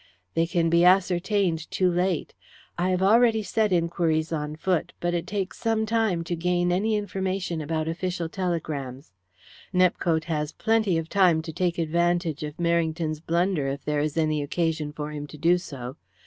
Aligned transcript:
"They 0.33 0.47
can 0.47 0.67
be 0.71 0.83
ascertained 0.83 1.69
too 1.69 1.91
late. 1.91 2.33
I 2.75 2.89
have 2.89 3.03
already 3.03 3.43
set 3.43 3.71
inquiries 3.71 4.33
on 4.33 4.55
foot, 4.55 4.93
but 4.99 5.13
it 5.13 5.27
takes 5.27 5.59
some 5.59 5.85
time 5.85 6.23
to 6.23 6.35
gain 6.35 6.71
any 6.71 6.95
information 6.95 7.61
about 7.61 7.87
official 7.87 8.27
telegrams. 8.27 9.13
Nepcote 9.71 10.23
has 10.23 10.53
plenty 10.53 10.97
of 10.97 11.07
time 11.07 11.43
to 11.43 11.53
take 11.53 11.77
advantage 11.77 12.41
of 12.41 12.57
Merrington's 12.57 13.19
blunder, 13.19 13.67
if 13.67 13.85
there 13.85 13.99
is 13.99 14.17
any 14.17 14.41
occasion 14.41 14.91
for 14.91 15.11
him 15.11 15.27
to 15.27 15.37
do 15.37 15.59
so. 15.59 15.97